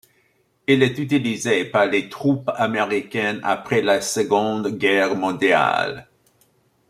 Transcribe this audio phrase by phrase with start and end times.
[0.65, 6.07] Il est utilisé par les troupes américaines après la Seconde Guerre mondiale.